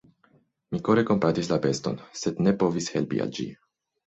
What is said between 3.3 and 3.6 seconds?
ĝi.